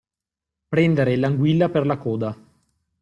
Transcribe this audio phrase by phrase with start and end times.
[0.73, 2.35] Prendere l'anguilla per la coda.